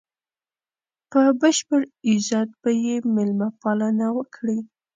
په 1.11 1.21
بشپړ 1.39 1.81
عزت 2.09 2.49
به 2.61 2.69
یې 2.85 2.95
مېلمه 3.15 3.47
پالنه 3.61 4.07
وکړي. 4.17 4.57